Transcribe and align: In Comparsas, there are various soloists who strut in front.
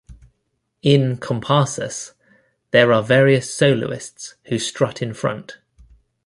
In 0.81 1.17
Comparsas, 1.17 2.13
there 2.71 2.91
are 2.91 3.03
various 3.03 3.53
soloists 3.53 4.33
who 4.45 4.57
strut 4.57 4.99
in 4.99 5.13
front. 5.13 5.59